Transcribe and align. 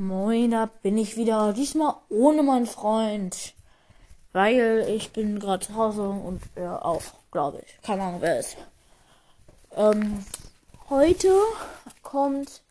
Moin, 0.00 0.50
da 0.50 0.64
bin 0.64 0.96
ich 0.96 1.18
wieder. 1.18 1.52
Diesmal 1.52 1.94
ohne 2.08 2.42
meinen 2.42 2.64
Freund. 2.64 3.52
Weil 4.32 4.86
ich 4.88 5.12
bin 5.12 5.38
gerade 5.38 5.66
zu 5.66 5.74
Hause 5.74 6.08
und 6.08 6.40
er 6.54 6.86
auch, 6.86 7.02
glaube 7.30 7.60
ich. 7.66 7.82
Keine 7.82 8.04
Ahnung, 8.04 8.22
wer 8.22 8.40
ist. 8.40 8.56
Ähm, 9.76 10.24
heute 10.88 11.30
kommt 12.02 12.62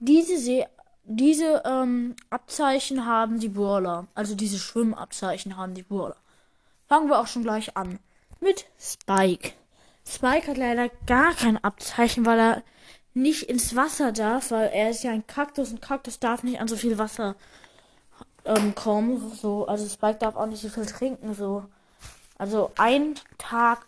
diese 0.00 0.36
See 0.36 0.66
diese 1.04 1.62
ähm, 1.64 2.14
Abzeichen 2.28 3.06
haben 3.06 3.40
die 3.40 3.48
Brawler. 3.48 4.06
Also 4.14 4.34
diese 4.34 4.58
Schwimmabzeichen 4.58 5.56
haben 5.56 5.72
die 5.72 5.82
Brawler. 5.82 6.16
Fangen 6.88 7.08
wir 7.08 7.18
auch 7.18 7.26
schon 7.26 7.42
gleich 7.42 7.74
an. 7.74 8.00
Mit 8.40 8.66
Spike. 8.78 9.52
Spike 10.06 10.48
hat 10.48 10.58
leider 10.58 10.90
gar 11.06 11.32
kein 11.32 11.56
Abzeichen, 11.56 12.26
weil 12.26 12.38
er 12.38 12.62
nicht 13.16 13.44
ins 13.44 13.74
Wasser 13.74 14.12
darf, 14.12 14.50
weil 14.50 14.68
er 14.68 14.90
ist 14.90 15.02
ja 15.02 15.10
ein 15.10 15.26
Kaktus 15.26 15.70
und 15.70 15.80
Kaktus 15.80 16.20
darf 16.20 16.42
nicht 16.42 16.60
an 16.60 16.68
so 16.68 16.76
viel 16.76 16.98
Wasser 16.98 17.34
ähm, 18.44 18.74
kommen. 18.74 19.32
So, 19.34 19.66
also 19.66 19.88
Spike 19.88 20.18
darf 20.18 20.36
auch 20.36 20.46
nicht 20.46 20.60
so 20.60 20.68
viel 20.68 20.84
trinken. 20.84 21.34
So, 21.34 21.64
also 22.36 22.72
ein 22.76 23.14
Tag 23.38 23.86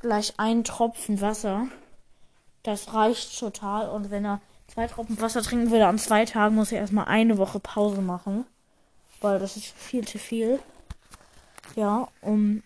gleich 0.00 0.34
ein 0.36 0.62
Tropfen 0.62 1.22
Wasser. 1.22 1.68
Das 2.62 2.92
reicht 2.92 3.38
total. 3.38 3.88
Und 3.88 4.10
wenn 4.10 4.26
er 4.26 4.42
zwei 4.68 4.86
Tropfen 4.86 5.18
Wasser 5.20 5.40
trinken 5.40 5.70
würde 5.70 5.86
an 5.86 5.98
zwei 5.98 6.26
Tagen, 6.26 6.54
muss 6.54 6.72
er 6.72 6.80
erstmal 6.80 7.06
eine 7.06 7.38
Woche 7.38 7.60
Pause 7.60 8.02
machen. 8.02 8.44
Weil 9.22 9.38
das 9.38 9.56
ist 9.56 9.66
viel 9.66 10.06
zu 10.06 10.18
viel. 10.18 10.60
Ja, 11.76 12.08
um 12.20 12.62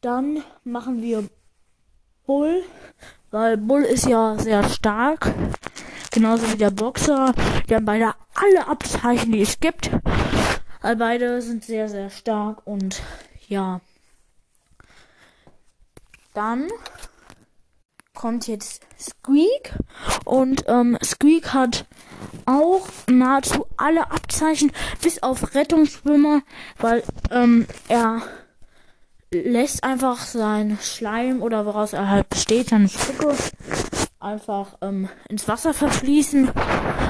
dann 0.00 0.44
machen 0.62 1.02
wir 1.02 1.28
Bull, 2.24 2.62
weil 3.30 3.56
Bull 3.56 3.82
ist 3.82 4.06
ja 4.06 4.38
sehr 4.38 4.68
stark. 4.68 5.34
Genauso 6.10 6.52
wie 6.52 6.56
der 6.56 6.70
Boxer. 6.70 7.34
Die 7.68 7.74
haben 7.74 7.84
beide 7.84 8.14
alle 8.34 8.66
Abzeichen, 8.66 9.32
die 9.32 9.42
es 9.42 9.60
gibt. 9.60 9.90
All 10.80 10.96
beide 10.96 11.42
sind 11.42 11.64
sehr, 11.64 11.88
sehr 11.88 12.10
stark 12.10 12.66
und 12.66 13.02
ja. 13.48 13.80
Dann 16.34 16.68
kommt 18.14 18.48
jetzt 18.48 18.82
Squeak 18.98 19.74
und 20.24 20.64
ähm, 20.66 20.98
Squeak 21.04 21.52
hat 21.52 21.84
auch 22.46 22.88
nahezu 23.08 23.66
alle 23.76 24.10
Abzeichen 24.10 24.72
bis 25.02 25.22
auf 25.22 25.54
Rettungsschwimmer, 25.54 26.42
weil 26.78 27.02
ähm, 27.30 27.66
er 27.88 28.22
lässt 29.32 29.84
einfach 29.84 30.18
sein 30.18 30.78
Schleim 30.80 31.42
oder 31.42 31.66
woraus 31.66 31.92
er 31.92 32.08
halt 32.08 32.28
besteht, 32.28 32.70
seine 32.70 32.88
Spucke, 32.88 33.34
einfach 34.20 34.76
ähm, 34.80 35.08
ins 35.28 35.46
Wasser 35.48 35.74
verfließen 35.74 36.50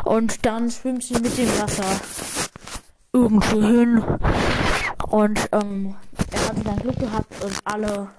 und 0.05 0.45
dann 0.45 0.71
schwimmt 0.71 1.05
sie 1.05 1.15
mit 1.15 1.37
dem 1.39 1.49
Wasser 1.61 2.01
irgendwo 3.13 3.63
hin. 3.63 4.05
Und 5.09 5.49
ähm, 5.53 5.97
er 6.33 6.49
hat 6.49 6.67
dann 6.67 6.77
Glück 6.81 6.99
gehabt 6.99 7.45
und 7.45 7.55
alle 7.65 8.11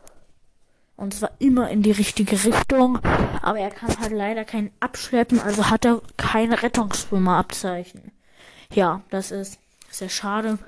und 1.00 1.14
zwar 1.14 1.32
immer 1.40 1.70
in 1.70 1.82
die 1.82 1.92
richtige 1.92 2.44
Richtung. 2.44 3.00
Aber 3.42 3.60
er 3.60 3.70
kann 3.70 3.98
halt 4.00 4.12
leider 4.12 4.44
keinen 4.44 4.72
abschleppen, 4.82 5.40
also 5.40 5.70
hat 5.70 5.86
er 5.86 6.02
keine 6.18 6.62
Rettungsschwimmerabzeichen. 6.62 8.12
Ja, 8.74 9.02
das 9.10 9.32
ist 9.32 9.60
sehr 9.90 10.10
schade. 10.10 10.60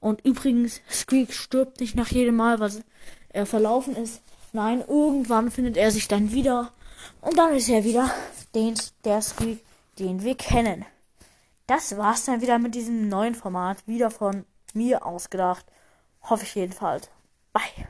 Und 0.00 0.24
übrigens, 0.24 0.80
Squeak 0.90 1.32
stirbt 1.32 1.80
nicht 1.80 1.96
nach 1.96 2.08
jedem 2.08 2.36
Mal, 2.36 2.60
was 2.60 2.82
er 3.30 3.46
verlaufen 3.46 3.96
ist. 3.96 4.22
Nein, 4.52 4.82
irgendwann 4.86 5.50
findet 5.50 5.76
er 5.76 5.90
sich 5.90 6.08
dann 6.08 6.32
wieder. 6.32 6.72
Und 7.20 7.38
dann 7.38 7.54
ist 7.54 7.68
er 7.68 7.84
wieder 7.84 8.10
den, 8.54 8.74
der 9.04 9.20
Squeak, 9.22 9.60
den 9.98 10.22
wir 10.22 10.36
kennen. 10.36 10.84
Das 11.66 11.96
war's 11.96 12.24
dann 12.24 12.40
wieder 12.40 12.58
mit 12.58 12.74
diesem 12.74 13.08
neuen 13.08 13.34
Format. 13.34 13.78
Wieder 13.86 14.10
von 14.10 14.44
mir 14.72 15.04
ausgedacht. 15.04 15.66
Hoffe 16.22 16.44
ich 16.44 16.54
jedenfalls. 16.54 17.10
Bye. 17.52 17.86